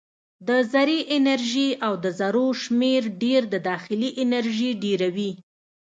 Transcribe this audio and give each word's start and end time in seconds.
د 0.47 0.49
ذرې 0.71 0.99
انرژي 1.17 1.69
او 1.85 1.93
ذرو 2.19 2.47
شمیر 2.61 3.03
ډېر 3.23 3.41
د 3.53 3.55
داخلي 3.69 4.09
انرژي 4.23 4.71
ډېروي. 4.83 5.31